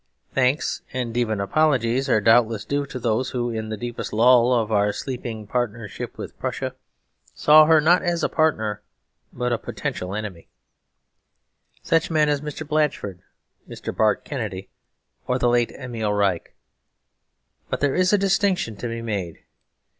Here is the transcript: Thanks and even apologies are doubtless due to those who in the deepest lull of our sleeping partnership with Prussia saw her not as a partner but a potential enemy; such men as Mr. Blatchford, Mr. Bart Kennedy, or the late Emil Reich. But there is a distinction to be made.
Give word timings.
Thanks 0.33 0.81
and 0.93 1.15
even 1.15 1.39
apologies 1.39 2.09
are 2.09 2.19
doubtless 2.19 2.65
due 2.65 2.87
to 2.87 2.97
those 2.97 3.29
who 3.29 3.51
in 3.51 3.69
the 3.69 3.77
deepest 3.77 4.11
lull 4.11 4.51
of 4.51 4.71
our 4.71 4.91
sleeping 4.91 5.45
partnership 5.45 6.17
with 6.17 6.39
Prussia 6.39 6.73
saw 7.35 7.65
her 7.67 7.79
not 7.79 8.01
as 8.01 8.23
a 8.23 8.27
partner 8.27 8.81
but 9.31 9.53
a 9.53 9.59
potential 9.59 10.15
enemy; 10.15 10.47
such 11.83 12.09
men 12.09 12.29
as 12.29 12.41
Mr. 12.41 12.67
Blatchford, 12.67 13.19
Mr. 13.69 13.95
Bart 13.95 14.25
Kennedy, 14.25 14.69
or 15.27 15.37
the 15.37 15.47
late 15.47 15.69
Emil 15.69 16.11
Reich. 16.11 16.55
But 17.69 17.79
there 17.79 17.93
is 17.93 18.11
a 18.11 18.17
distinction 18.17 18.75
to 18.77 18.87
be 18.87 19.03
made. 19.03 19.43